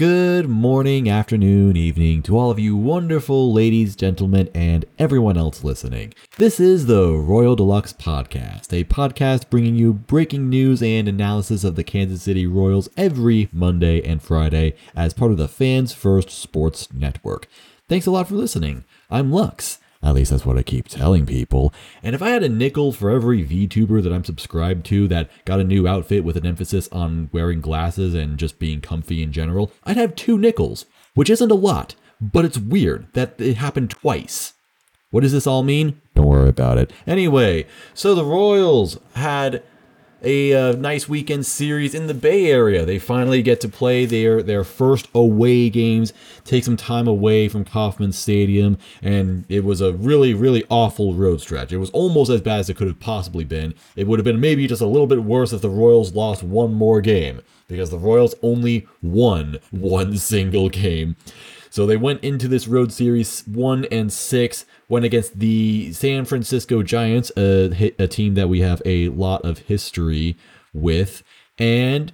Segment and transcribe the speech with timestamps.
[0.00, 6.14] Good morning, afternoon, evening to all of you wonderful ladies, gentlemen, and everyone else listening.
[6.38, 11.76] This is the Royal Deluxe Podcast, a podcast bringing you breaking news and analysis of
[11.76, 16.90] the Kansas City Royals every Monday and Friday as part of the Fans First Sports
[16.94, 17.46] Network.
[17.86, 18.84] Thanks a lot for listening.
[19.10, 19.80] I'm Lux.
[20.02, 21.74] At least that's what I keep telling people.
[22.02, 25.60] And if I had a nickel for every VTuber that I'm subscribed to that got
[25.60, 29.70] a new outfit with an emphasis on wearing glasses and just being comfy in general,
[29.84, 34.54] I'd have two nickels, which isn't a lot, but it's weird that it happened twice.
[35.10, 36.00] What does this all mean?
[36.14, 36.92] Don't worry about it.
[37.06, 39.62] Anyway, so the Royals had
[40.22, 42.84] a uh, nice weekend series in the Bay Area.
[42.84, 46.12] They finally get to play their their first away games,
[46.44, 51.40] take some time away from Kauffman Stadium, and it was a really really awful road
[51.40, 51.72] stretch.
[51.72, 53.74] It was almost as bad as it could have possibly been.
[53.96, 56.74] It would have been maybe just a little bit worse if the Royals lost one
[56.74, 61.16] more game because the Royals only won one single game.
[61.70, 66.82] So they went into this road series one and six, went against the San Francisco
[66.82, 70.36] Giants, a, a team that we have a lot of history
[70.74, 71.22] with,
[71.58, 72.12] and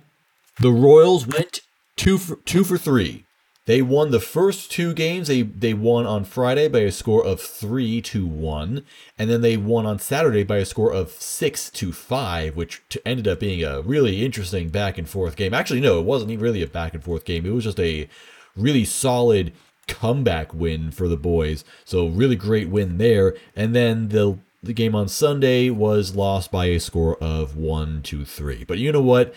[0.61, 1.61] the Royals went
[1.97, 3.25] two for two for three.
[3.65, 5.27] They won the first two games.
[5.27, 8.85] They they won on Friday by a score of three to one,
[9.19, 13.27] and then they won on Saturday by a score of six to five, which ended
[13.27, 15.53] up being a really interesting back and forth game.
[15.53, 17.45] Actually, no, it wasn't really a back and forth game.
[17.45, 18.09] It was just a
[18.57, 19.53] really solid
[19.87, 21.65] comeback win for the boys.
[21.85, 23.35] So really great win there.
[23.55, 28.25] And then the the game on Sunday was lost by a score of one to
[28.25, 28.65] three.
[28.65, 29.35] But you know what?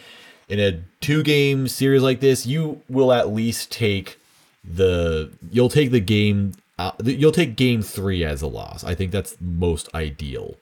[0.48, 4.20] In a two game series like this, you will at least take
[4.64, 8.84] the you'll take the game uh, you'll take game three as a loss.
[8.84, 10.56] I think that's most ideal.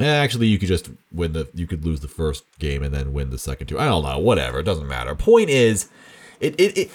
[0.00, 3.30] Actually, you could just win the you could lose the first game and then win
[3.30, 3.78] the second two.
[3.78, 4.58] I don't know, whatever.
[4.58, 5.14] It doesn't matter.
[5.14, 5.88] Point is,
[6.42, 6.90] it, it,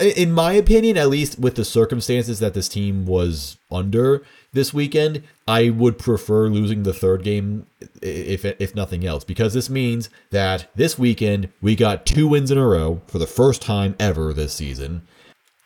[0.00, 4.22] it, in my opinion, at least with the circumstances that this team was under
[4.52, 7.66] this weekend, I would prefer losing the third game,
[8.00, 12.58] if if nothing else, because this means that this weekend we got two wins in
[12.58, 15.06] a row for the first time ever this season,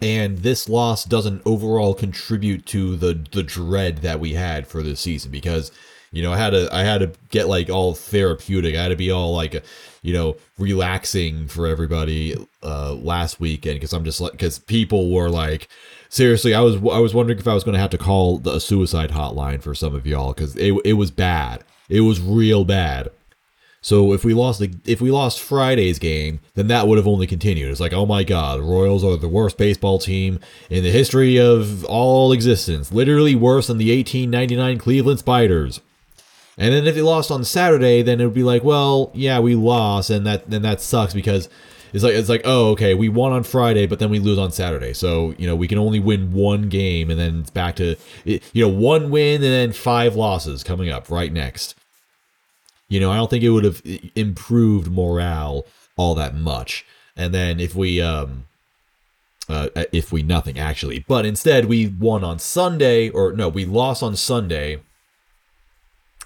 [0.00, 5.00] and this loss doesn't overall contribute to the the dread that we had for this
[5.00, 5.70] season because
[6.12, 8.76] you know, I had to I had to get like all therapeutic.
[8.76, 9.64] I had to be all like,
[10.02, 15.30] you know, relaxing for everybody uh, last weekend because I'm just like because people were
[15.30, 15.68] like,
[16.10, 18.56] seriously, I was I was wondering if I was going to have to call the,
[18.56, 21.64] a suicide hotline for some of y'all because it it was bad.
[21.88, 23.08] It was real bad.
[23.80, 27.26] So if we lost the if we lost Friday's game, then that would have only
[27.26, 27.70] continued.
[27.70, 31.84] It's like, oh my god, Royals are the worst baseball team in the history of
[31.86, 32.92] all existence.
[32.92, 35.80] Literally worse than the 1899 Cleveland Spiders.
[36.58, 39.54] And then if they lost on Saturday, then it would be like, well, yeah, we
[39.54, 41.48] lost, and that then that sucks because
[41.92, 44.52] it's like it's like, oh, okay, we won on Friday, but then we lose on
[44.52, 44.92] Saturday.
[44.92, 48.40] So you know we can only win one game, and then it's back to you
[48.54, 51.74] know one win and then five losses coming up right next.
[52.88, 53.80] You know, I don't think it would have
[54.14, 55.64] improved morale
[55.96, 56.84] all that much.
[57.16, 58.44] And then if we um
[59.48, 64.02] uh, if we nothing actually, but instead we won on Sunday, or no, we lost
[64.02, 64.80] on Sunday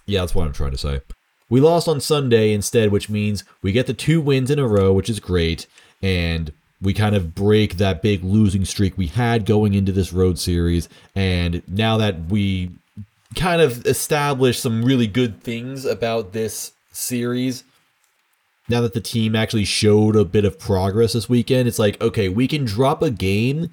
[0.06, 1.00] yeah, that's what I'm trying to say.
[1.49, 4.93] We lost on Sunday instead, which means we get the two wins in a row,
[4.93, 5.67] which is great,
[6.03, 10.39] and we kind of break that big losing streak we had going into this road
[10.39, 10.89] series.
[11.15, 12.71] And now that we
[13.34, 17.65] kind of established some really good things about this series,
[18.69, 22.28] now that the team actually showed a bit of progress this weekend, it's like, okay,
[22.28, 23.71] we can drop a game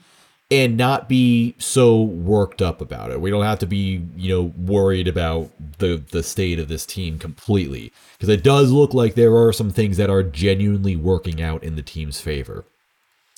[0.54, 3.20] and not be so worked up about it.
[3.20, 5.50] We don't have to be, you know, worried about
[5.80, 9.72] the the state of this team completely because it does look like there are some
[9.72, 12.66] things that are genuinely working out in the team's favor.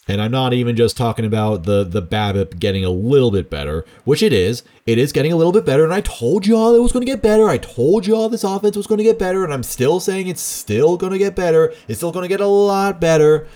[0.07, 3.85] And I'm not even just talking about the the BABIP getting a little bit better,
[4.03, 4.61] which it is.
[4.85, 7.11] It is getting a little bit better, and I told y'all it was going to
[7.11, 7.47] get better.
[7.47, 10.41] I told y'all this offense was going to get better, and I'm still saying it's
[10.41, 11.73] still going to get better.
[11.87, 13.47] It's still going to get a lot better.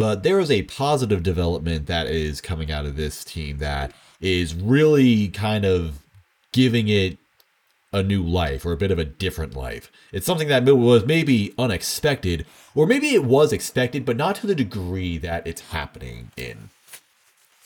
[0.00, 4.54] But there is a positive development that is coming out of this team that is
[4.54, 6.02] really kind of
[6.52, 7.18] giving it
[7.92, 9.92] a new life or a bit of a different life.
[10.12, 14.54] It's something that was maybe unexpected, or maybe it was expected, but not to the
[14.54, 16.70] degree that it's happening in.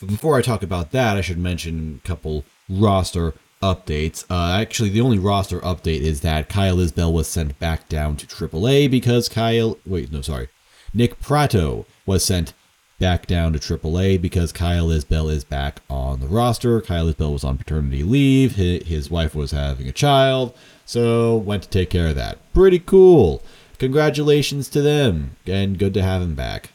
[0.01, 4.25] But before I talk about that, I should mention a couple roster updates.
[4.29, 8.27] Uh, actually, the only roster update is that Kyle Isbel was sent back down to
[8.27, 9.79] AAA because Kyle.
[9.87, 10.49] Wait, no, sorry.
[10.95, 12.53] Nick Pratto was sent
[13.01, 16.81] back down to AAA because Kyle Isbel is back on the roster.
[16.81, 18.55] Kyle Isbel was on paternity leave.
[18.55, 20.57] His wife was having a child,
[20.87, 22.39] so went to take care of that.
[22.55, 23.43] Pretty cool.
[23.79, 26.71] Congratulations to them, and good to have him back.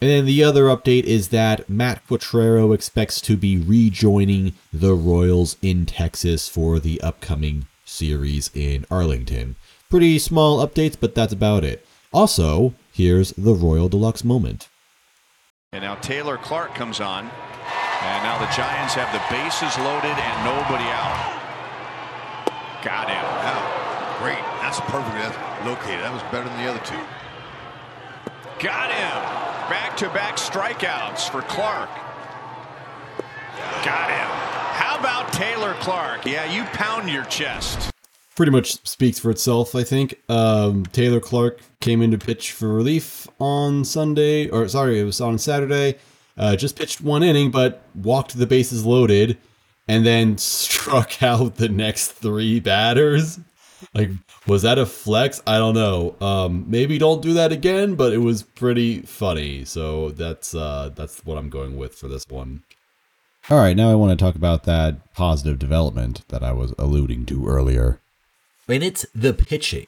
[0.00, 5.56] And then the other update is that Matt Quatraro expects to be rejoining the Royals
[5.62, 9.56] in Texas for the upcoming series in Arlington.
[9.90, 11.84] Pretty small updates, but that's about it.
[12.12, 14.68] Also, here's the Royal Deluxe moment.
[15.72, 17.24] And now Taylor Clarke comes on.
[18.02, 21.38] And now the Giants have the bases loaded and nobody out.
[22.82, 23.22] Got him.
[23.22, 24.18] Wow.
[24.18, 24.42] Great.
[24.60, 25.22] That's perfectly
[25.64, 26.02] located.
[26.02, 26.98] That was better than the other two.
[28.58, 29.22] Got him.
[29.70, 31.94] Back to back strikeouts for Clarke.
[33.84, 34.28] Got him.
[34.74, 36.26] How about Taylor Clarke?
[36.26, 37.91] Yeah, you pound your chest.
[38.34, 40.20] Pretty much speaks for itself, I think.
[40.28, 45.20] Um, Taylor Clarke came in to pitch for relief on Sunday, or sorry, it was
[45.20, 45.98] on Saturday.
[46.36, 49.36] Uh, just pitched one inning, but walked the bases loaded,
[49.86, 53.38] and then struck out the next three batters.
[53.94, 54.10] Like,
[54.46, 55.42] was that a flex?
[55.46, 56.16] I don't know.
[56.20, 59.64] Um, maybe don't do that again, but it was pretty funny.
[59.64, 62.62] So that's uh, that's what I'm going with for this one.
[63.50, 67.26] All right, now I want to talk about that positive development that I was alluding
[67.26, 67.98] to earlier.
[68.72, 69.86] And it's the pitching.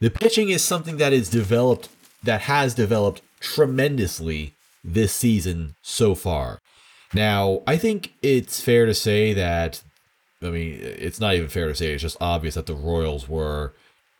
[0.00, 1.88] The pitching is something that is developed,
[2.22, 6.58] that has developed tremendously this season so far.
[7.12, 9.82] Now, I think it's fair to say that
[10.42, 11.92] I mean, it's not even fair to say.
[11.92, 13.74] It's just obvious that the Royals were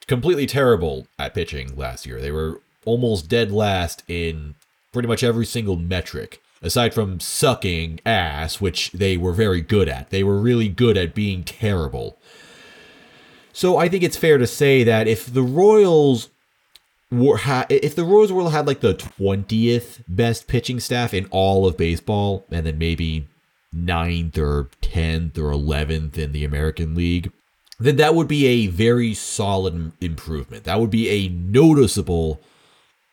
[0.06, 2.20] completely terrible at pitching last year.
[2.20, 4.54] They were almost dead last in
[4.92, 10.10] pretty much every single metric, aside from sucking ass, which they were very good at.
[10.10, 12.18] They were really good at being terrible.
[13.60, 16.30] So I think it's fair to say that if the Royals
[17.10, 21.66] were ha- if the Royals were had like the 20th best pitching staff in all
[21.66, 23.28] of baseball and then maybe
[23.70, 27.32] ninth or 10th or 11th in the American League,
[27.78, 30.64] then that would be a very solid improvement.
[30.64, 32.40] That would be a noticeable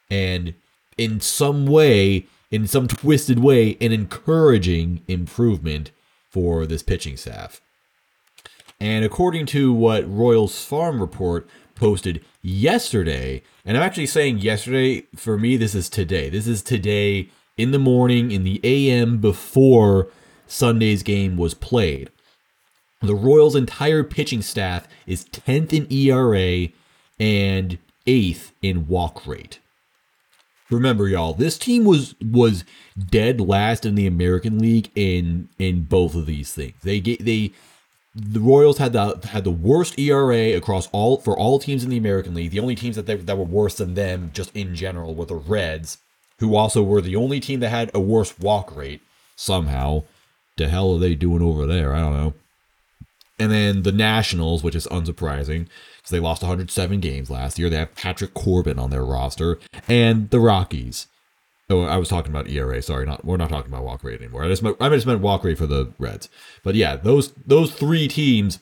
[0.10, 0.54] and
[0.98, 5.92] in some way, in some twisted way, an encouraging improvement
[6.30, 7.60] for this pitching staff.
[8.80, 15.38] And according to what Royals Farm Report posted yesterday, and I'm actually saying yesterday, for
[15.38, 16.30] me, this is today.
[16.30, 20.10] This is today in the morning, in the AM before
[20.46, 22.10] Sunday's game was played.
[23.02, 26.70] The Royals' entire pitching staff is 10th in ERA
[27.20, 29.60] and 8th in walk rate.
[30.70, 32.66] Remember, y'all, this team was was
[32.98, 36.76] dead last in the American League in in both of these things.
[36.84, 37.54] They get they
[38.16, 41.98] the Royals had the had the worst ERA across all for all teams in the
[41.98, 42.52] American League.
[42.52, 45.36] The only teams that they, that were worse than them, just in general, were the
[45.36, 46.00] Reds,
[46.40, 49.02] who also were the only team that had a worse walk rate
[49.36, 50.04] somehow
[50.58, 51.94] the hell are they doing over there?
[51.94, 52.34] I don't know.
[53.40, 55.68] And then the Nationals, which is unsurprising
[55.98, 57.70] because they lost 107 games last year.
[57.70, 61.08] They have Patrick Corbin on their roster, and the Rockies.
[61.70, 62.82] Oh, I was talking about ERA.
[62.82, 64.44] Sorry, not we're not talking about walk rate anymore.
[64.44, 66.30] I just meant, I just meant walk rate for the Reds.
[66.64, 68.60] But yeah, those those three teams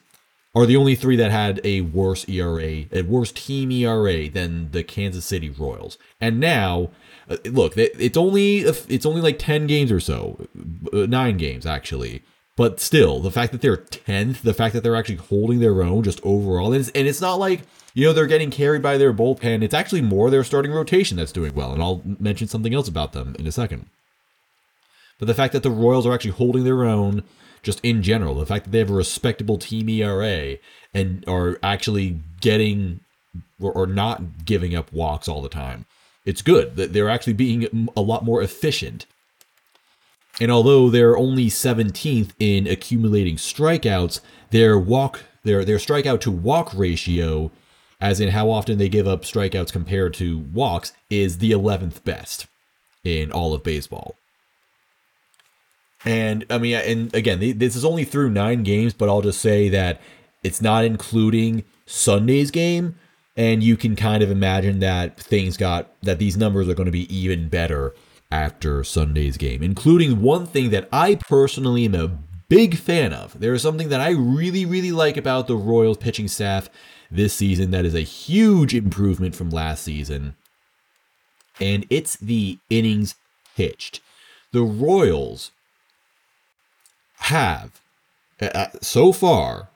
[0.55, 4.83] are the only three that had a worse ERA, a worse team ERA than the
[4.83, 5.99] Kansas City Royals.
[6.19, 6.89] And now
[7.29, 10.47] uh, look, it's only it's only like ten games or so,
[10.91, 12.23] uh, nine games actually.
[12.57, 16.03] But still, the fact that they're tenth, the fact that they're actually holding their own
[16.03, 17.61] just overall, and it's, and it's not like
[17.95, 19.63] you know they're getting carried by their bullpen.
[19.63, 23.13] It's actually more their starting rotation that's doing well, and I'll mention something else about
[23.13, 23.87] them in a second.
[25.17, 27.23] But the fact that the Royals are actually holding their own,
[27.63, 30.57] just in general, the fact that they have a respectable team ERA
[30.93, 32.99] and are actually getting
[33.61, 35.85] or, or not giving up walks all the time,
[36.25, 39.05] it's good that they're actually being a lot more efficient.
[40.41, 44.19] And although they're only 17th in accumulating strikeouts,
[44.51, 47.51] their walk their their strikeout to walk ratio,
[48.01, 52.47] as in how often they give up strikeouts compared to walks, is the 11th best
[53.03, 54.15] in all of baseball.
[56.03, 59.69] And I mean, and again, this is only through nine games, but I'll just say
[59.69, 60.01] that
[60.43, 62.95] it's not including Sunday's game,
[63.35, 66.91] and you can kind of imagine that things got that these numbers are going to
[66.91, 67.95] be even better
[68.31, 72.17] after Sunday's game, including one thing that I personally am a
[72.49, 73.39] big fan of.
[73.39, 76.69] There is something that I really, really like about the Royals pitching staff
[77.11, 80.35] this season that is a huge improvement from last season,
[81.59, 83.15] and it's the innings
[83.55, 84.01] pitched.
[84.51, 85.51] The Royals
[87.17, 87.81] have,
[88.41, 89.69] uh, so far,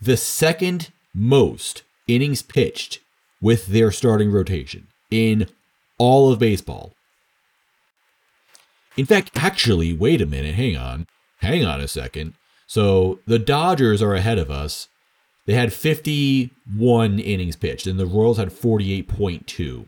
[0.00, 3.00] the second most innings pitched
[3.40, 5.46] with their starting rotation in
[5.98, 6.92] all of baseball.
[8.96, 11.06] In fact, actually, wait a minute, hang on.
[11.40, 12.34] Hang on a second.
[12.66, 14.88] So the Dodgers are ahead of us.
[15.46, 19.86] They had 51 innings pitched, and the Royals had 48.2.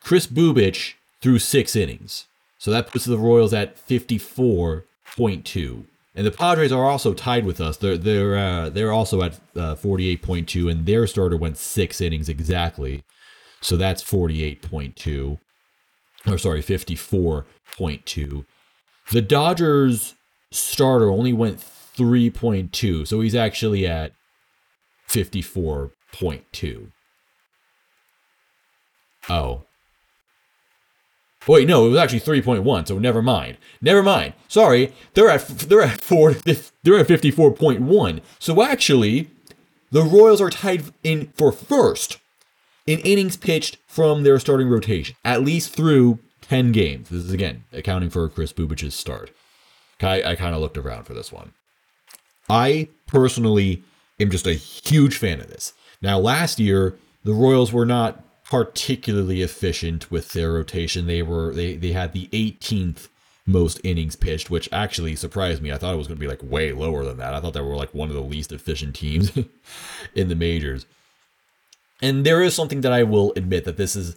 [0.00, 2.26] Chris Bubic threw six innings.
[2.58, 5.84] So that puts the Royals at 54.2.
[6.14, 7.76] And the Padres are also tied with us.
[7.76, 13.02] They're they're uh, they're also at uh, 48.2, and their starter went six innings exactly.
[13.60, 15.38] So that's 48.2.
[16.26, 18.44] Or sorry, 54.2.
[19.12, 20.14] The Dodgers
[20.50, 24.12] starter only went 3.2, so he's actually at
[25.08, 26.92] 54.2.
[29.28, 29.62] Oh.
[31.46, 33.56] Wait, no, it was actually 3.1, so never mind.
[33.80, 34.34] Never mind.
[34.48, 38.20] Sorry, they're at they're at 4 they're at 54.1.
[38.40, 39.30] So actually,
[39.92, 42.18] the Royals are tied in for first
[42.86, 47.08] in innings pitched from their starting rotation, at least through 10 games.
[47.10, 49.30] This is again accounting for Chris Bubic's start.
[50.00, 51.52] I, I kind of looked around for this one.
[52.48, 53.82] I personally
[54.20, 55.72] am just a huge fan of this.
[56.02, 61.06] Now, last year, the Royals were not particularly efficient with their rotation.
[61.06, 63.08] They were they they had the 18th
[63.46, 65.72] most innings pitched, which actually surprised me.
[65.72, 67.34] I thought it was going to be like way lower than that.
[67.34, 69.32] I thought they were like one of the least efficient teams
[70.14, 70.86] in the majors.
[72.02, 74.16] And there is something that I will admit that this is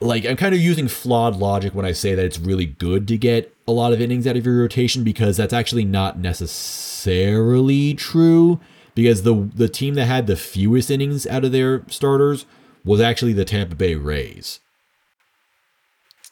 [0.00, 3.18] like I'm kind of using flawed logic when I say that it's really good to
[3.18, 8.60] get a lot of innings out of your rotation because that's actually not necessarily true
[8.98, 12.46] because the the team that had the fewest innings out of their starters
[12.84, 14.58] was actually the Tampa Bay Rays.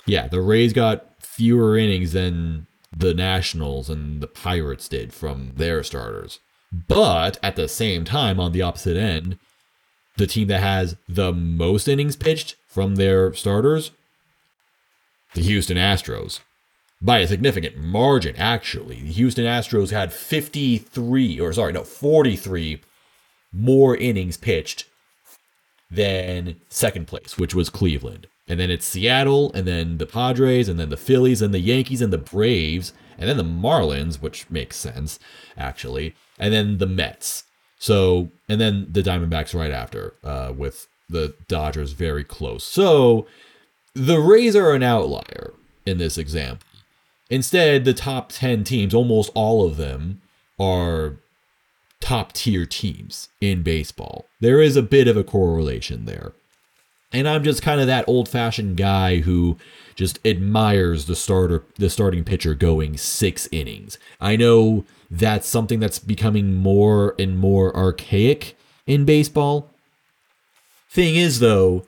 [0.04, 5.84] Yeah, the Rays got fewer innings than the Nationals and the Pirates did from their
[5.84, 6.40] starters.
[6.72, 9.38] But at the same time, on the opposite end,
[10.16, 13.92] the team that has the most innings pitched from their starters,
[15.34, 16.40] the Houston Astros.
[17.00, 19.00] By a significant margin, actually.
[19.02, 22.80] The Houston Astros had 53, or sorry, no, 43
[23.52, 24.86] more innings pitched
[25.90, 28.26] than second place, which was Cleveland.
[28.48, 32.00] And then it's Seattle, and then the Padres, and then the Phillies, and the Yankees,
[32.00, 35.18] and the Braves, and then the Marlins, which makes sense,
[35.56, 37.44] actually, and then the Mets.
[37.78, 42.64] So, and then the Diamondbacks right after, uh, with the Dodgers very close.
[42.64, 43.26] So,
[43.94, 45.52] the Rays are an outlier
[45.84, 46.65] in this example.
[47.28, 50.20] Instead, the top 10 teams, almost all of them,
[50.58, 51.16] are
[52.00, 54.26] top tier teams in baseball.
[54.40, 56.32] There is a bit of a correlation there.
[57.12, 59.56] And I'm just kind of that old fashioned guy who
[59.94, 63.98] just admires the starter the starting pitcher going 6 innings.
[64.20, 69.70] I know that's something that's becoming more and more archaic in baseball.
[70.90, 71.84] Thing is though,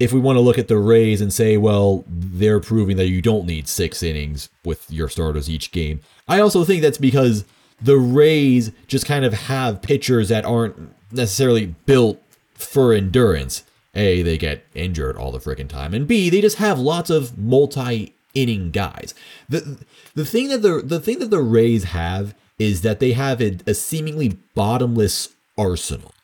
[0.00, 3.20] if we want to look at the Rays and say, well, they're proving that you
[3.20, 6.00] don't need 6 innings with your starters each game.
[6.26, 7.44] I also think that's because
[7.80, 12.20] the Rays just kind of have pitchers that aren't necessarily built
[12.54, 13.62] for endurance.
[13.94, 17.36] A, they get injured all the freaking time, and B, they just have lots of
[17.36, 19.14] multi inning guys.
[19.48, 19.78] The
[20.14, 23.58] the thing that the the thing that the Rays have is that they have a,
[23.66, 26.14] a seemingly bottomless arsenal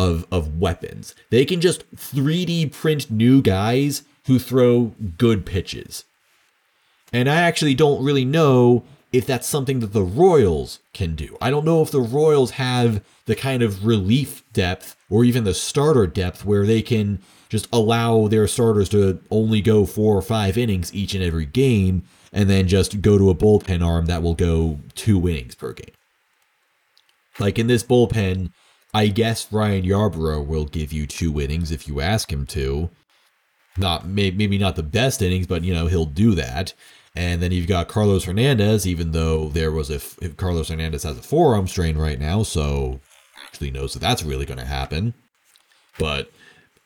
[0.00, 1.14] of of weapons.
[1.30, 6.04] They can just 3D print new guys who throw good pitches.
[7.12, 11.36] And I actually don't really know if that's something that the Royals can do.
[11.40, 15.54] I don't know if the Royals have the kind of relief depth or even the
[15.54, 20.56] starter depth where they can just allow their starters to only go four or five
[20.56, 24.34] innings each and every game and then just go to a bullpen arm that will
[24.34, 25.94] go two innings per game.
[27.40, 28.52] Like in this bullpen,
[28.92, 32.90] I guess Ryan Yarbrough will give you two innings if you ask him to.
[33.76, 36.74] Not maybe not the best innings, but you know he'll do that.
[37.14, 41.22] And then you've got Carlos Hernandez, even though there was a Carlos Hernandez has a
[41.22, 43.00] forearm strain right now, so
[43.46, 45.14] actually knows that that's really going to happen.
[45.98, 46.30] But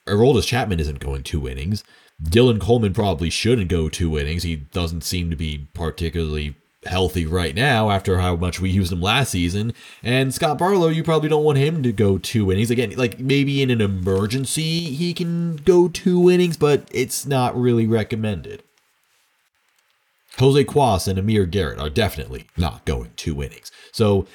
[0.07, 1.83] Aroldis Chapman isn't going two innings.
[2.23, 4.43] Dylan Coleman probably shouldn't go two innings.
[4.43, 6.55] He doesn't seem to be particularly
[6.85, 9.73] healthy right now after how much we used him last season.
[10.03, 12.71] And Scott Barlow, you probably don't want him to go two innings.
[12.71, 17.87] Again, like maybe in an emergency he can go two innings, but it's not really
[17.87, 18.63] recommended.
[20.37, 23.71] Jose Cuas and Amir Garrett are definitely not going two innings.
[23.91, 24.27] So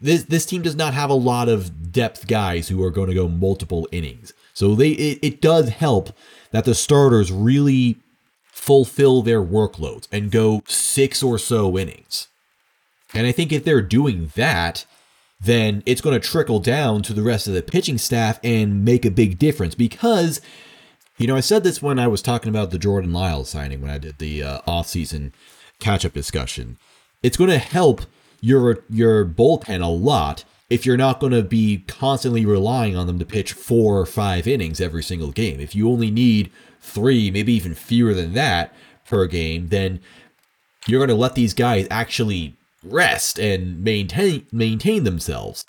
[0.00, 3.14] this this team does not have a lot of depth guys who are going to
[3.14, 4.32] go multiple innings.
[4.54, 6.16] So they it, it does help
[6.50, 7.96] that the starters really
[8.62, 12.28] fulfill their workloads and go six or so innings.
[13.12, 14.86] And I think if they're doing that,
[15.40, 19.04] then it's going to trickle down to the rest of the pitching staff and make
[19.04, 20.40] a big difference because
[21.18, 23.90] you know, I said this when I was talking about the Jordan Lyles signing when
[23.90, 25.32] I did the uh, off-season
[25.80, 26.78] catch-up discussion.
[27.20, 28.02] It's going to help
[28.40, 33.18] your your bullpen a lot if you're not going to be constantly relying on them
[33.18, 35.58] to pitch four or five innings every single game.
[35.58, 36.50] If you only need
[36.82, 38.74] three, maybe even fewer than that
[39.08, 40.00] per game, then
[40.86, 45.64] you're going to let these guys actually rest and maintain maintain themselves.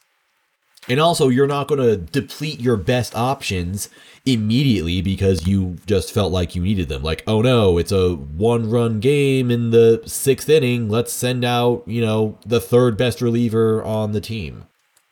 [0.89, 3.87] And also, you're not going to deplete your best options
[4.25, 7.03] immediately because you just felt like you needed them.
[7.03, 10.89] Like, oh no, it's a one run game in the sixth inning.
[10.89, 14.65] Let's send out, you know, the third best reliever on the team.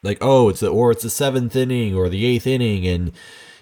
[0.03, 3.13] Like, oh, it's the, or it's the seventh inning or the eighth inning, and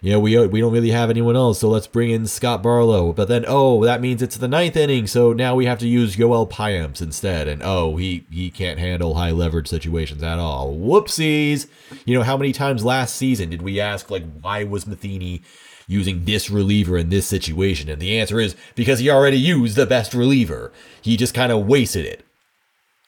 [0.01, 2.63] you know, we uh, we don't really have anyone else, so let's bring in Scott
[2.63, 3.11] Barlow.
[3.11, 6.15] But then, oh, that means it's the ninth inning, so now we have to use
[6.15, 7.47] Yoel Payamps instead.
[7.47, 10.73] And oh, he he can't handle high leverage situations at all.
[10.73, 11.67] Whoopsies!
[12.05, 15.41] You know, how many times last season did we ask like, why was Matheny
[15.87, 17.89] using this reliever in this situation?
[17.89, 20.71] And the answer is because he already used the best reliever.
[21.01, 22.25] He just kind of wasted it.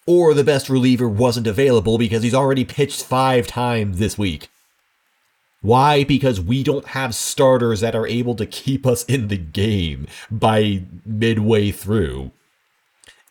[0.06, 4.50] Or the best reliever wasn't available because he's already pitched five times this week.
[5.62, 6.04] Why?
[6.04, 10.84] Because we don't have starters that are able to keep us in the game by
[11.06, 12.32] midway through.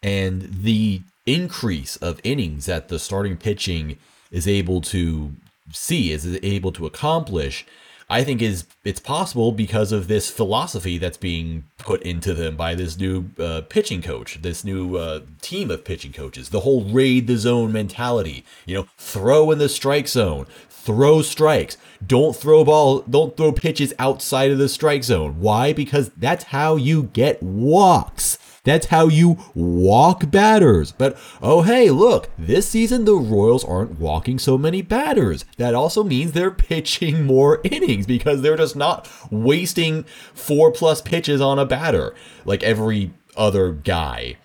[0.03, 3.99] And the increase of innings that the starting pitching
[4.31, 5.33] is able to
[5.73, 7.67] see, is able to accomplish,
[8.11, 12.75] I think is it's possible because of this philosophy that's being put into them by
[12.75, 16.49] this new uh, pitching coach, this new uh, team of pitching coaches.
[16.49, 20.47] The whole raid the zone mentality, you know, throw in the strike zone,
[20.83, 21.77] throw strikes.
[22.05, 25.41] Don't throw ball, don't throw pitches outside of the strike zone.
[25.41, 25.73] Why?
[25.73, 28.39] Because that's how you get walks.
[28.65, 30.93] That's how you walk batters.
[30.93, 35.45] But oh, hey, look, this season the Royals aren't walking so many batters.
[35.57, 41.41] That also means they're pitching more innings because they're just not wasting four plus pitches
[41.41, 44.37] on a batter like every other guy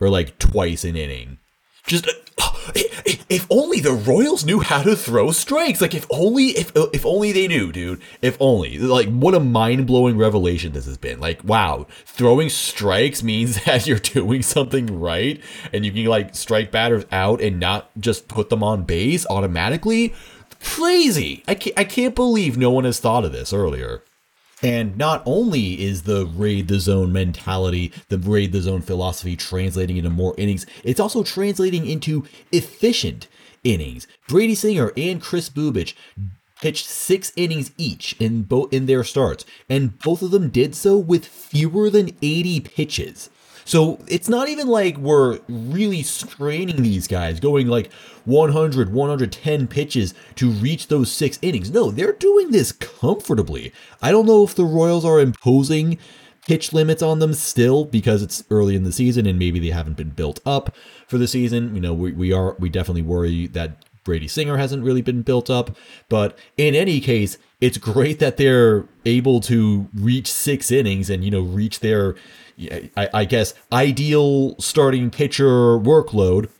[0.00, 1.38] or like twice an inning.
[1.86, 2.12] Just uh,
[2.74, 5.80] if only the Royals knew how to throw strikes.
[5.80, 8.00] Like if only if if only they knew, dude.
[8.22, 8.78] If only.
[8.78, 11.20] Like what a mind-blowing revelation this has been.
[11.20, 15.40] Like wow, throwing strikes means that you're doing something right
[15.72, 20.14] and you can like strike batters out and not just put them on base automatically.
[20.62, 21.42] Crazy.
[21.48, 24.02] I can't, I can't believe no one has thought of this earlier.
[24.62, 29.96] And not only is the raid the zone mentality, the raid the zone philosophy translating
[29.96, 33.28] into more innings, it's also translating into efficient
[33.64, 34.06] innings.
[34.28, 35.94] Brady Singer and Chris Bubic
[36.60, 40.98] pitched six innings each in both in their starts, and both of them did so
[40.98, 43.30] with fewer than 80 pitches.
[43.70, 47.92] So it's not even like we're really straining these guys, going like
[48.24, 51.70] 100, 110 pitches to reach those six innings.
[51.70, 53.72] No, they're doing this comfortably.
[54.02, 55.98] I don't know if the Royals are imposing
[56.48, 59.96] pitch limits on them still because it's early in the season and maybe they haven't
[59.96, 60.74] been built up
[61.06, 61.72] for the season.
[61.76, 65.48] You know, we, we are we definitely worry that Brady Singer hasn't really been built
[65.48, 65.76] up.
[66.08, 71.30] But in any case, it's great that they're able to reach six innings and, you
[71.30, 72.16] know, reach their
[72.96, 76.50] I, I guess, ideal starting pitcher workload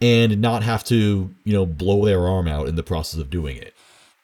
[0.00, 3.56] and not have to, you know, blow their arm out in the process of doing
[3.56, 3.74] it.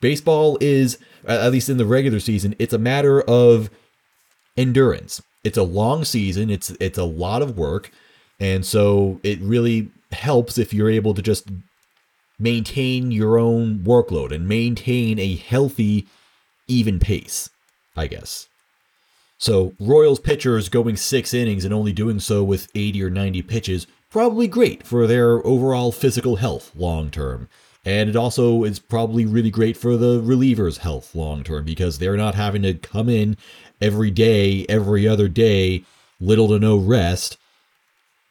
[0.00, 3.70] Baseball is, at least in the regular season, it's a matter of
[4.56, 5.22] endurance.
[5.44, 6.50] It's a long season.
[6.50, 7.92] It's it's a lot of work,
[8.40, 11.48] and so it really helps if you're able to just
[12.38, 16.06] maintain your own workload and maintain a healthy,
[16.66, 17.48] even pace.
[17.96, 18.48] I guess.
[19.38, 23.86] So, Royals pitchers going six innings and only doing so with 80 or 90 pitches,
[24.10, 27.48] probably great for their overall physical health long term.
[27.84, 32.16] And it also is probably really great for the relievers' health long term because they're
[32.16, 33.36] not having to come in
[33.80, 35.84] every day, every other day,
[36.18, 37.36] little to no rest.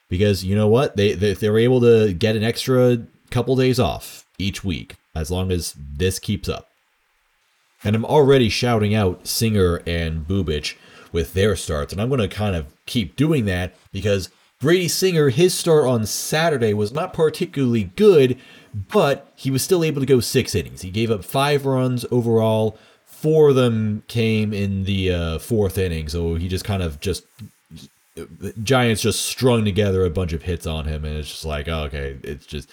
[0.09, 0.97] Because you know what?
[0.97, 5.51] They, they, they're able to get an extra couple days off each week as long
[5.51, 6.69] as this keeps up.
[7.83, 10.75] And I'm already shouting out Singer and Bubic
[11.11, 11.91] with their starts.
[11.91, 16.05] And I'm going to kind of keep doing that because Brady Singer, his start on
[16.05, 18.37] Saturday was not particularly good,
[18.73, 20.81] but he was still able to go six innings.
[20.81, 22.77] He gave up five runs overall.
[23.05, 27.25] Four of them came in the uh, fourth inning, so he just kind of just
[28.63, 31.83] Giants just strung together a bunch of hits on him, and it's just like, oh,
[31.83, 32.69] okay, it's just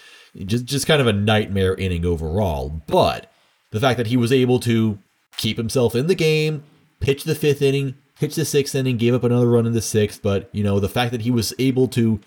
[0.47, 2.83] just just kind of a nightmare inning overall.
[2.87, 3.31] But
[3.71, 4.99] the fact that he was able to
[5.37, 6.63] keep himself in the game,
[7.01, 10.23] pitch the fifth inning, pitched the sixth inning, gave up another run in the sixth,
[10.23, 12.21] but you know the fact that he was able to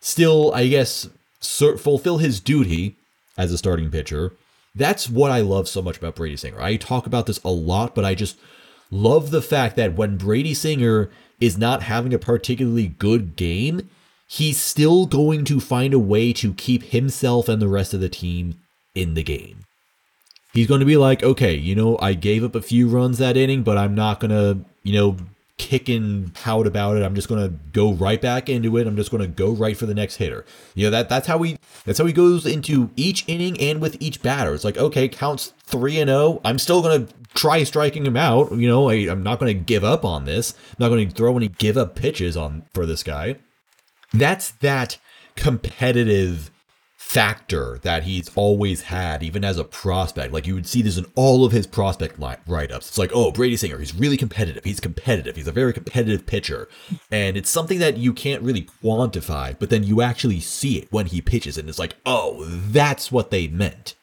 [0.00, 1.08] still, I guess,
[1.40, 2.96] fulfill his duty
[3.36, 4.32] as a starting pitcher.
[4.74, 6.60] That's what I love so much about Brady Singer.
[6.60, 8.38] I talk about this a lot, but I just
[8.90, 13.90] love the fact that when Brady Singer is not having a particularly good game,
[14.28, 18.08] he's still going to find a way to keep himself and the rest of the
[18.08, 18.54] team
[18.94, 19.58] in the game.
[20.54, 23.36] He's going to be like, okay, you know, I gave up a few runs that
[23.36, 25.16] inning, but I'm not going to, you know,
[25.58, 27.02] kick and pout about it.
[27.02, 28.86] I'm just going to go right back into it.
[28.86, 30.44] I'm just going to go right for the next hitter.
[30.74, 33.96] You know, that that's how he that's how he goes into each inning and with
[34.00, 34.54] each batter.
[34.54, 36.40] It's like, okay, counts 3 and 0.
[36.44, 38.52] I'm still going to try striking him out.
[38.52, 40.54] You know, I, I'm not going to give up on this.
[40.70, 43.36] I'm not going to throw any give up pitches on for this guy.
[44.12, 44.98] That's that
[45.36, 46.50] competitive
[47.12, 50.32] factor that he's always had, even as a prospect.
[50.32, 52.88] Like you would see this in all of his prospect write ups.
[52.88, 54.64] It's like, oh, Brady Singer, he's really competitive.
[54.64, 55.36] He's competitive.
[55.36, 56.68] He's a very competitive pitcher.
[57.10, 61.04] And it's something that you can't really quantify, but then you actually see it when
[61.04, 63.94] he pitches, and it's like, oh, that's what they meant.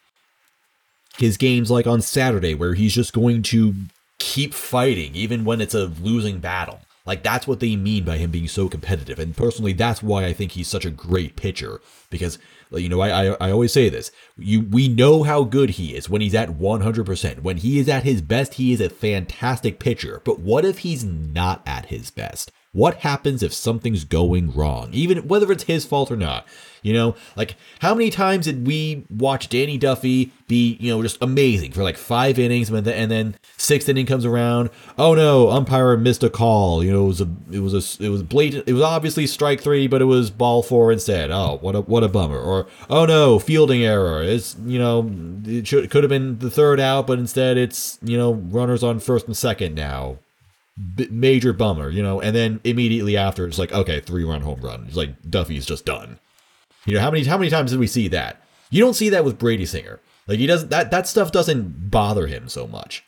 [1.18, 3.74] His games like on Saturday, where he's just going to
[4.20, 6.82] keep fighting, even when it's a losing battle.
[7.10, 9.18] Like that's what they mean by him being so competitive.
[9.18, 12.38] And personally, that's why I think he's such a great pitcher because
[12.72, 14.12] you know, I, I, I always say this.
[14.38, 17.42] You we know how good he is when he's at 100%.
[17.42, 20.22] When he is at his best, he is a fantastic pitcher.
[20.24, 22.52] But what if he's not at his best?
[22.72, 26.46] What happens if something's going wrong, even whether it's his fault or not?
[26.84, 31.18] You know, like how many times did we watch Danny Duffy be, you know, just
[31.20, 34.70] amazing for like five innings, and then, sixth inning comes around.
[35.00, 36.84] Oh no, umpire missed a call.
[36.84, 38.68] You know, it was a, it was a, it was blatant.
[38.68, 41.32] It was obviously strike three, but it was ball four instead.
[41.32, 42.40] Oh, what a, what a bummer.
[42.40, 44.22] Or oh no, fielding error.
[44.22, 45.12] It's you know,
[45.44, 49.00] it should could have been the third out, but instead it's you know, runners on
[49.00, 50.20] first and second now
[50.96, 52.22] b- major bummer, you know.
[52.22, 54.86] And then immediately after, it's like, okay, three run home run.
[54.88, 56.20] It's like Duffy's just done.
[56.86, 58.42] You know how many how many times did we see that?
[58.70, 60.00] You don't see that with Brady Singer.
[60.28, 63.04] Like he doesn't that that stuff doesn't bother him so much.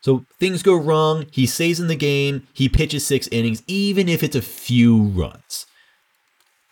[0.00, 1.26] So things go wrong.
[1.30, 2.46] He stays in the game.
[2.52, 5.66] He pitches six innings, even if it's a few runs.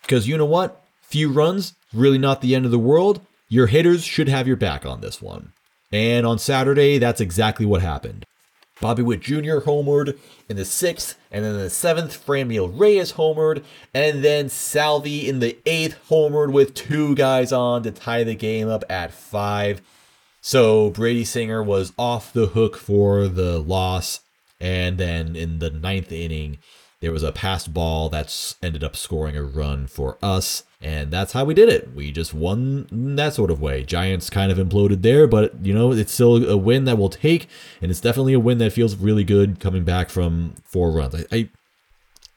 [0.01, 0.81] Because you know what?
[1.01, 3.21] Few runs, really not the end of the world.
[3.49, 5.53] Your hitters should have your back on this one.
[5.91, 8.25] And on Saturday, that's exactly what happened.
[8.79, 9.59] Bobby Witt Jr.
[9.59, 13.63] homered in the sixth, and then in the seventh, Franmil Reyes homered,
[13.93, 18.69] and then Salvy in the eighth homered with two guys on to tie the game
[18.69, 19.81] up at five.
[20.41, 24.21] So Brady Singer was off the hook for the loss,
[24.59, 26.59] and then in the ninth inning,
[26.99, 30.63] there was a passed ball that's ended up scoring a run for us.
[30.79, 31.93] And that's how we did it.
[31.95, 33.83] We just won that sort of way.
[33.83, 37.47] Giants kind of imploded there, but you know, it's still a win that we'll take,
[37.81, 41.15] and it's definitely a win that feels really good coming back from four runs.
[41.15, 41.49] I, I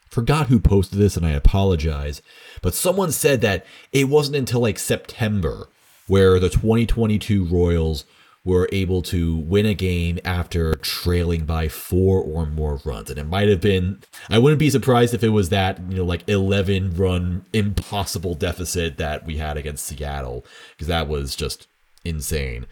[0.09, 2.23] forgot who posted this, and I apologize,
[2.63, 5.67] but someone said that it wasn't until like September
[6.07, 8.05] where the 2022 Royals
[8.43, 13.09] were able to win a game after trailing by four or more runs.
[13.09, 16.05] And it might have been, I wouldn't be surprised if it was that, you know,
[16.05, 21.67] like 11 run impossible deficit that we had against Seattle, because that was just
[22.03, 22.65] insane.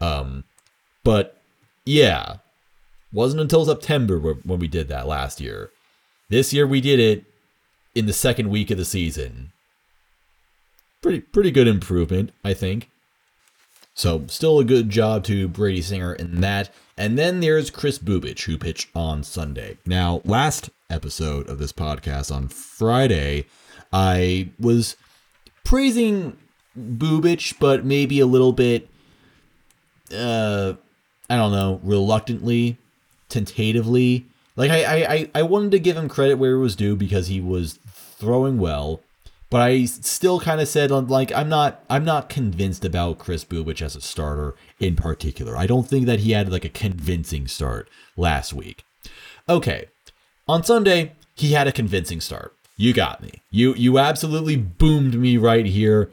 [0.00, 0.44] Um,
[1.04, 1.36] but
[1.84, 2.36] yeah,
[3.12, 5.70] wasn't until September when we did that last year.
[6.30, 7.24] This year we did it
[7.94, 9.52] in the second week of the season.
[11.02, 12.88] Pretty pretty good improvement, I think.
[14.00, 16.70] So, still a good job to Brady Singer in that.
[16.96, 19.76] And then there's Chris Bubic, who pitched on Sunday.
[19.84, 23.44] Now, last episode of this podcast on Friday,
[23.92, 24.96] I was
[25.64, 26.38] praising
[26.78, 28.88] Bubic, but maybe a little bit,
[30.16, 30.72] uh,
[31.28, 32.78] I don't know, reluctantly,
[33.28, 34.24] tentatively.
[34.56, 37.38] Like, I, I, I wanted to give him credit where it was due because he
[37.38, 39.02] was throwing well.
[39.50, 43.44] But I still kind of said um, like I'm not I'm not convinced about Chris
[43.44, 45.56] Bubic as a starter in particular.
[45.56, 48.84] I don't think that he had like a convincing start last week.
[49.48, 49.88] Okay.
[50.46, 52.54] On Sunday, he had a convincing start.
[52.76, 53.42] You got me.
[53.50, 56.10] You you absolutely boomed me right here.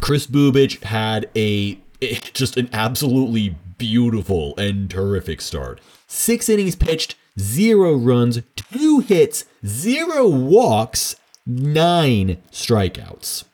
[0.00, 5.80] Chris Bubic had a eh, just an absolutely beautiful and terrific start.
[6.08, 11.14] 6 innings pitched, 0 runs, 2 hits, 0 walks
[11.48, 13.44] nine strikeouts.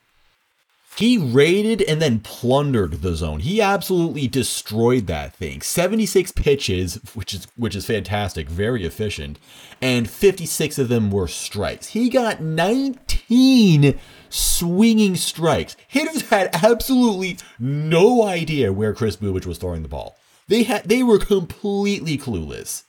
[0.97, 3.41] He raided and then plundered the zone.
[3.41, 5.61] He absolutely destroyed that thing.
[5.61, 9.41] 76 pitches, which is which is fantastic, very efficient,
[9.83, 11.89] and 56 of them were strikes.
[11.89, 13.99] He got 19
[14.31, 15.77] swinging strikes.
[15.89, 20.17] Hitters had absolutely no idea where Chris Bubic was throwing the ball.
[20.47, 22.85] They had they were completely clueless.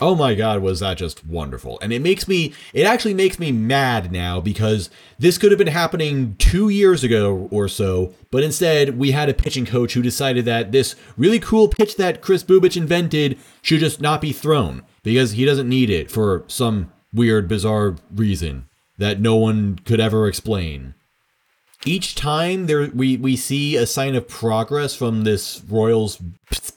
[0.00, 1.78] Oh my god, was that just wonderful.
[1.82, 5.66] And it makes me, it actually makes me mad now because this could have been
[5.66, 10.44] happening two years ago or so, but instead we had a pitching coach who decided
[10.44, 15.32] that this really cool pitch that Chris Bubic invented should just not be thrown because
[15.32, 20.94] he doesn't need it for some weird, bizarre reason that no one could ever explain.
[21.86, 26.20] each time there we we see a sign of progress from this Royals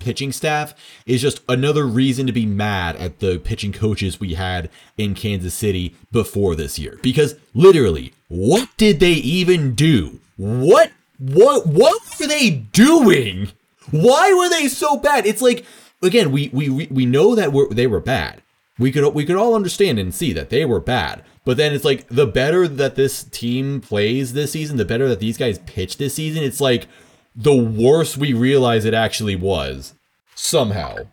[0.01, 0.73] pitching staff
[1.05, 5.53] is just another reason to be mad at the pitching coaches we had in Kansas
[5.53, 6.99] City before this year.
[7.01, 10.19] Because literally what did they even do?
[10.37, 13.49] What what what were they doing?
[13.91, 15.25] Why were they so bad?
[15.25, 15.65] It's like
[16.01, 18.41] again we we we know that we're, they were bad.
[18.79, 21.23] We could we could all understand and see that they were bad.
[21.43, 25.19] But then it's like the better that this team plays this season, the better that
[25.19, 26.87] these guys pitch this season, it's like
[27.35, 29.93] the worse we realize it actually was
[30.35, 31.07] somehow.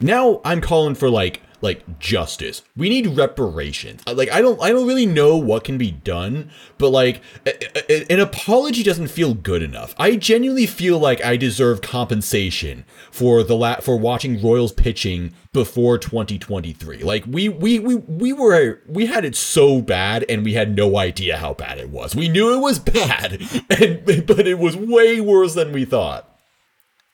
[0.00, 2.62] Now I'm calling for like like justice.
[2.76, 4.02] We need reparations.
[4.06, 8.12] Like I don't I don't really know what can be done, but like a, a,
[8.12, 9.94] an apology doesn't feel good enough.
[9.96, 15.98] I genuinely feel like I deserve compensation for the la- for watching Royals pitching before
[15.98, 16.98] 2023.
[16.98, 20.98] Like we we we we were we had it so bad and we had no
[20.98, 22.16] idea how bad it was.
[22.16, 26.31] We knew it was bad, and but it was way worse than we thought.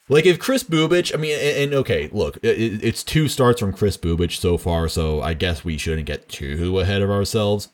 [0.08, 3.72] Like if Chris Bubic, I mean, and, and okay, look, it, it's two starts from
[3.72, 7.68] Chris Bubic so far, so I guess we shouldn't get too ahead of ourselves.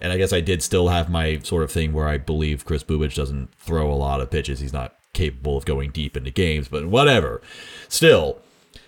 [0.00, 2.82] And I guess I did still have my sort of thing where I believe Chris
[2.82, 4.60] Bubic doesn't throw a lot of pitches.
[4.60, 7.42] He's not capable of going deep into games, but whatever.
[7.88, 8.38] Still,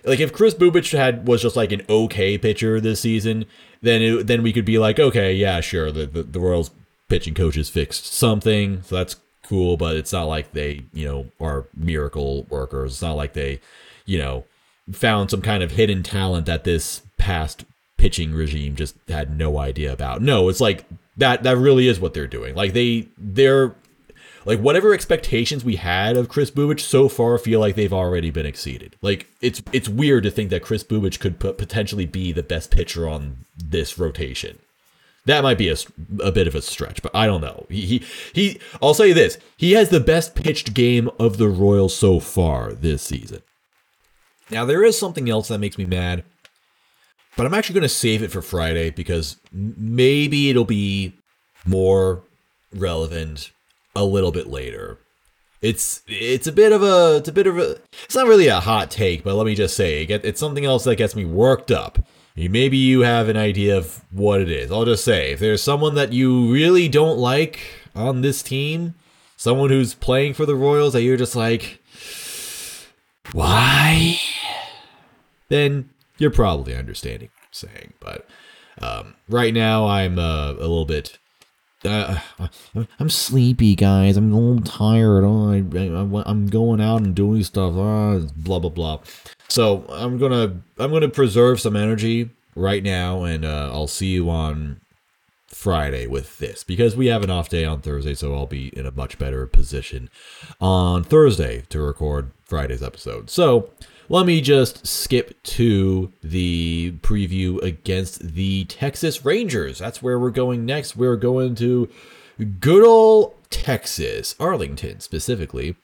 [0.05, 3.45] like if Chris Bubic had was just like an okay pitcher this season,
[3.83, 6.71] then it, then we could be like, okay, yeah, sure, the, the the Royals
[7.09, 9.17] pitching coach coaches fixed something, so that's
[9.53, 12.93] cool, but it's not like they, you know, are miracle workers.
[12.93, 13.61] It's not like they,
[14.07, 14.45] you know,
[14.91, 17.67] found some kind of hidden talent that this past
[17.99, 20.23] pitching regime just had no idea about.
[20.23, 20.87] No, it's like
[21.19, 22.55] that that really is what they're doing.
[22.55, 23.75] Like they they're
[24.47, 28.47] like whatever expectations we had of Chris Bubic so far feel like they've already been
[28.47, 28.97] exceeded.
[29.03, 33.07] Like it's it's weird to think that Chris Bubic could potentially be the best pitcher
[33.07, 34.61] on this rotation.
[35.27, 35.77] That might be a,
[36.21, 37.67] a bit of a stretch, but I don't know.
[37.69, 38.05] He, he
[38.35, 39.39] he I'll say this.
[39.57, 43.43] He has the best pitched game of the Royals so far this season.
[44.51, 46.25] Now there is something else that makes me mad,
[47.37, 51.15] but I'm actually going to save it for Friday because maybe it'll be
[51.65, 52.25] more
[52.75, 53.53] relevant
[53.95, 54.99] a little bit later.
[55.61, 58.59] It's it's a bit of a it's a bit of a it's not really a
[58.59, 62.01] hot take, but let me just say it's something else that gets me worked up.
[62.35, 64.73] Maybe you have an idea of what it is.
[64.73, 67.61] I'll just say if there's someone that you really don't like
[67.95, 68.95] on this team,
[69.37, 71.83] someone who's playing for the Royals that you're just like,
[73.33, 74.19] why?
[75.49, 77.93] Then you're probably understanding what I'm saying.
[78.01, 78.27] But
[78.81, 81.19] um, right now, I'm uh, a little bit
[81.85, 82.19] uh,
[83.01, 84.17] I'm sleepy, guys.
[84.17, 85.25] I'm a little tired.
[85.25, 87.75] Oh, I, am going out and doing stuff.
[87.77, 89.01] Oh, blah blah blah.
[89.53, 94.31] So I'm gonna I'm gonna preserve some energy right now, and uh, I'll see you
[94.31, 94.81] on
[95.47, 98.87] Friday with this because we have an off day on Thursday, so I'll be in
[98.87, 100.09] a much better position
[100.59, 103.29] on Thursday to record Friday's episode.
[103.29, 103.69] So
[104.09, 109.79] let me just skip to the preview against the Texas Rangers.
[109.79, 110.97] That's where we're going next.
[110.97, 111.91] We're going to
[112.61, 115.77] good old Texas, Arlington specifically.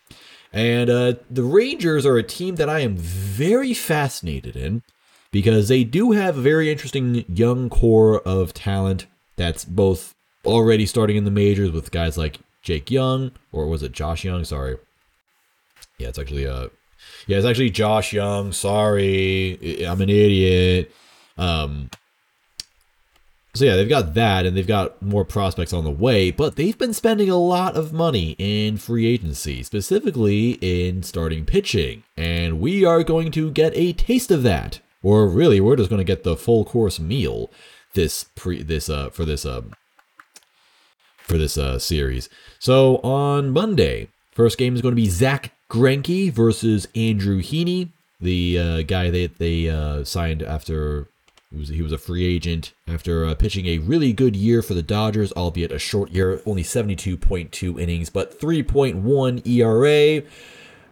[0.53, 4.83] And uh, the Rangers are a team that I am very fascinated in
[5.31, 9.07] because they do have a very interesting young core of talent
[9.37, 10.15] that's both
[10.47, 14.45] already starting in the majors with guys like Jake Young, or was it Josh Jung?
[14.45, 14.79] Sorry.
[15.99, 16.69] Yeah, it's actually uh
[17.27, 18.53] yeah, it's actually Josh Jung.
[18.53, 20.93] Sorry, I'm an idiot.
[21.37, 21.91] Um,
[23.55, 26.31] so yeah, they've got that, and they've got more prospects on the way.
[26.31, 32.05] But they've been spending a lot of money in free agency, specifically in starting pitching,
[32.17, 34.81] and we are going to get a taste of that.
[35.03, 37.51] Or really, we're just going to get the full course meal
[37.95, 39.73] this pre this uh for this um
[41.19, 42.29] for this uh series.
[42.59, 48.59] So on Monday, first game is going to be Zack Greinke versus Andrew Heaney, the
[48.59, 51.09] uh, guy that they uh, signed after
[51.51, 54.75] he was, he was a free agent after uh, pitching a really good year for
[54.75, 60.23] the Dodgers, albeit a short year, only 72.2 innings, but 3.1 ERA.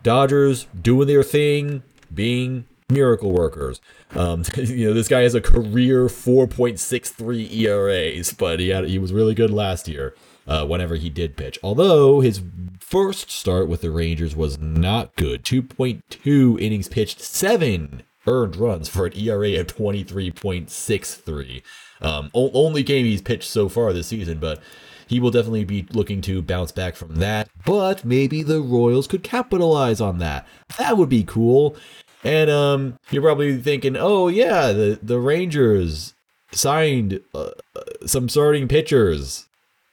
[0.03, 1.83] Dodgers doing their thing,
[2.15, 3.81] being miracle workers.
[4.15, 9.13] Um, you know, this guy has a career 4.63 ERAs, but he had he was
[9.13, 10.15] really good last year
[10.47, 11.59] uh, whenever he did pitch.
[11.63, 12.41] Although his
[12.81, 19.07] first start with the Rangers was not good 2.2 innings pitched, seven earned runs for
[19.07, 21.63] an ERA of 23.63.
[22.01, 24.61] Um, o- only game he's pitched so far this season, but
[25.07, 27.49] he will definitely be looking to bounce back from that.
[27.65, 30.47] But maybe the Royals could capitalize on that.
[30.79, 31.77] That would be cool.
[32.25, 36.15] And um, you're probably thinking, oh yeah, the the Rangers
[36.51, 39.47] signed uh, uh some starting pitchers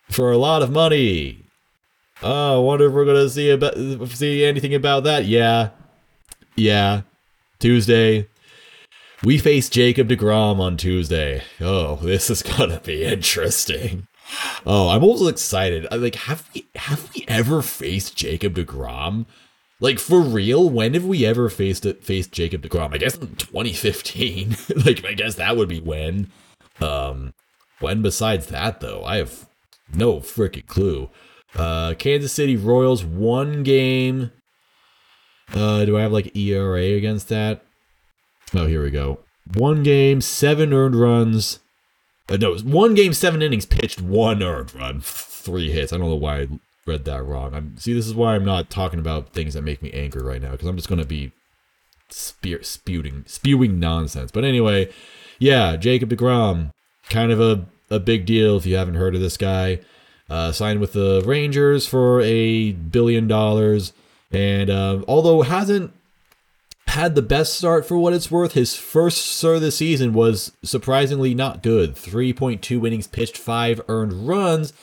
[0.10, 1.46] for a lot of money.
[2.24, 3.76] Oh, I wonder if we're gonna see about
[4.10, 5.26] see anything about that.
[5.26, 5.69] Yeah,
[6.56, 7.02] yeah.
[7.63, 8.28] Tuesday,
[9.23, 11.43] we face Jacob deGrom on Tuesday.
[11.62, 14.06] Oh, this is gonna be interesting.
[14.65, 15.88] Oh, I'm also excited.
[15.89, 19.28] I like have we have we ever faced Jacob deGrom?
[19.80, 20.69] Like for real?
[20.69, 22.93] When have we ever faced it faced Jacob deGrom?
[22.93, 24.58] I guess in 2015.
[24.86, 26.34] like I guess that would be when.
[26.82, 27.34] Um,
[27.80, 29.47] when besides that though, I have
[29.93, 31.10] no freaking clue.
[31.56, 34.32] Uh, Kansas City Royals one game.
[35.53, 37.63] Uh, do I have like ERA against that?
[38.53, 39.19] Oh, here we go.
[39.56, 41.60] One game, seven earned runs.
[42.29, 45.91] Uh, no, one game, seven innings pitched, one earned run, three hits.
[45.91, 46.47] I don't know why I
[46.86, 47.53] read that wrong.
[47.53, 47.93] I'm see.
[47.93, 50.67] This is why I'm not talking about things that make me angry right now because
[50.67, 51.32] I'm just gonna be
[52.10, 54.32] spew- spewing spewing nonsense.
[54.32, 54.89] But anyway,
[55.39, 56.71] yeah, Jacob deGrom,
[57.10, 59.79] kind of a a big deal if you haven't heard of this guy.
[60.29, 63.91] Uh, signed with the Rangers for a billion dollars,
[64.34, 65.93] and uh, although hasn't
[66.88, 71.34] had the best start for what it's worth, his first of the season was surprisingly
[71.34, 71.96] not good.
[71.96, 74.74] 3.2 innings pitched, five earned runs,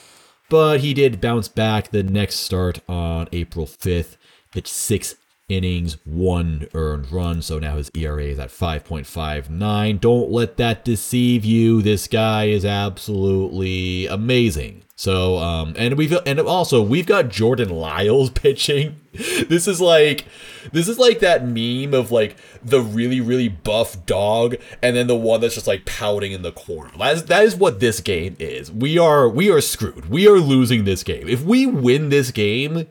[0.48, 4.16] but he did bounce back the next start on April 5th,
[4.52, 5.14] pitched six
[5.48, 7.42] innings, one earned run.
[7.42, 10.00] So now his ERA is at 5.59.
[10.00, 11.82] Don't let that deceive you.
[11.82, 14.84] This guy is absolutely amazing.
[15.00, 19.00] So, um, and we've and also we've got Jordan Lyles pitching.
[19.48, 20.26] This is like,
[20.72, 25.16] this is like that meme of like the really really buff dog, and then the
[25.16, 26.90] one that's just like pouting in the corner.
[26.98, 28.70] That is, that is what this game is.
[28.70, 30.10] We are we are screwed.
[30.10, 31.28] We are losing this game.
[31.28, 32.86] If we win this game,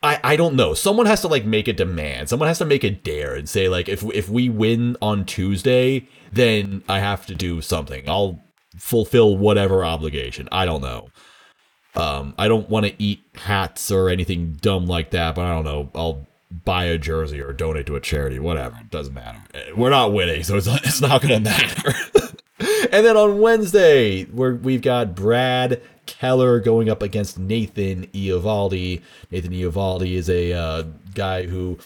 [0.00, 0.74] I, I don't know.
[0.74, 2.28] Someone has to like make a demand.
[2.28, 6.06] Someone has to make a dare and say like if if we win on Tuesday,
[6.30, 8.08] then I have to do something.
[8.08, 8.43] I'll
[8.84, 10.46] fulfill whatever obligation.
[10.52, 11.08] I don't know.
[11.94, 15.64] Um, I don't want to eat hats or anything dumb like that, but I don't
[15.64, 15.90] know.
[15.94, 16.26] I'll
[16.66, 18.76] buy a jersey or donate to a charity, whatever.
[18.78, 19.40] It doesn't matter.
[19.74, 21.94] We're not winning, so it's not, it's not going to matter.
[22.92, 29.00] and then on Wednesday, where we've got Brad Keller going up against Nathan Eovaldi.
[29.30, 30.82] Nathan Eovaldi is a uh,
[31.14, 31.78] guy who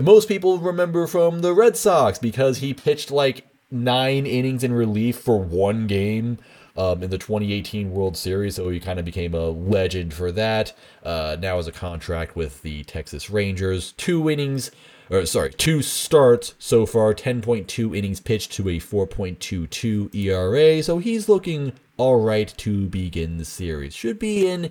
[0.00, 5.18] most people remember from the Red Sox because he pitched like nine innings in relief
[5.18, 6.38] for one game
[6.76, 10.72] um, in the 2018 World Series, so he kind of became a legend for that.
[11.02, 13.92] Uh, now has a contract with the Texas Rangers.
[13.92, 14.70] Two innings,
[15.10, 17.14] or sorry, two starts so far.
[17.14, 23.44] 10.2 innings pitched to a 4.22 ERA, so he's looking all right to begin the
[23.44, 23.92] series.
[23.92, 24.70] Should be an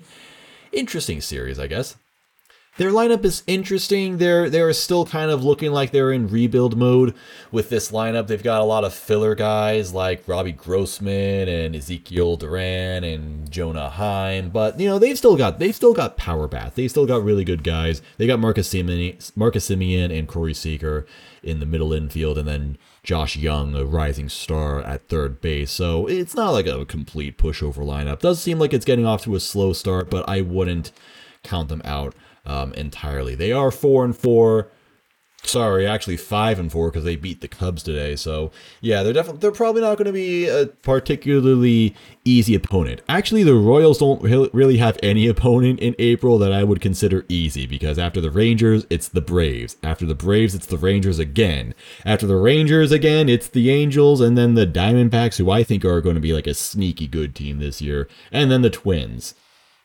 [0.71, 1.97] interesting series, I guess.
[2.77, 4.19] Their lineup is interesting.
[4.19, 7.15] They're they're still kind of looking like they're in rebuild mode
[7.51, 8.27] with this lineup.
[8.27, 13.89] They've got a lot of filler guys like Robbie Grossman and Ezekiel Duran and Jonah
[13.89, 16.75] Heim, but you know they've still got they've still got power bats.
[16.75, 18.03] They've still got really good guys.
[18.17, 21.07] They got Marcus Semien, Marcus Semien and Corey Seager
[21.41, 25.71] in the middle infield, and then Josh Jung, a rising star at third base.
[25.71, 28.19] So it's not like a complete pushover lineup.
[28.19, 30.91] Does seem like it's getting off to a slow start, but I wouldn't
[31.43, 32.13] count them out
[32.47, 33.35] um, entirely.
[33.35, 34.69] They are four and four.
[35.43, 38.15] Sorry, actually five and four because they beat the Cubs today.
[38.15, 43.01] So yeah, they're definitely they're probably not going to be a particularly easy opponent.
[43.07, 47.65] Actually, the Royals don't really have any opponent in April that I would consider easy
[47.65, 49.77] because after the Rangers, it's the Braves.
[49.83, 51.73] After the Braves, it's the Rangers again.
[52.03, 56.01] After the Rangers again, it's the Angels, and then the Diamondbacks, who I think are
[56.01, 59.33] going to be like a sneaky good team this year, and then the Twins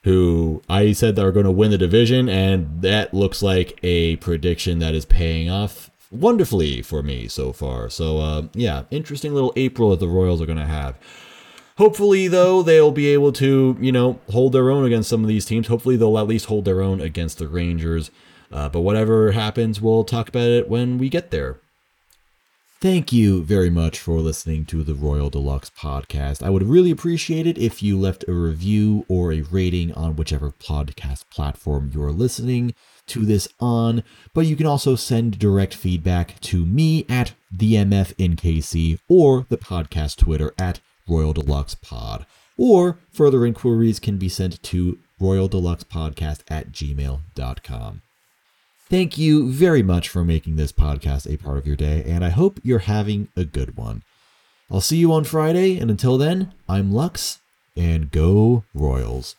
[0.04, 4.80] who I said are going to win the division, and that looks like a prediction
[4.80, 7.88] that is paying off wonderfully for me so far.
[7.88, 10.96] So, uh, yeah, interesting little April that the Royals are going to have.
[11.78, 15.46] Hopefully, though, they'll be able to, you know, hold their own against some of these
[15.46, 15.68] teams.
[15.68, 18.10] Hopefully, they'll at least hold their own against the Rangers.
[18.52, 21.58] Uh, but whatever happens, we'll talk about it when we get there.
[22.82, 26.42] Thank you very much for listening to the Royal Deluxe podcast.
[26.42, 30.50] I would really appreciate it if you left a review or a rating on whichever
[30.50, 32.74] podcast platform you're listening
[33.06, 34.02] to this on.
[34.34, 40.52] But you can also send direct feedback to me at TheMFNKC or the podcast Twitter
[40.58, 42.26] at Royal Deluxe Pod.
[42.56, 48.02] Or further inquiries can be sent to Royal Deluxe Podcast at gmail.com.
[48.92, 52.28] Thank you very much for making this podcast a part of your day, and I
[52.28, 54.02] hope you're having a good one.
[54.70, 57.38] I'll see you on Friday, and until then, I'm Lux,
[57.74, 59.34] and go Royals.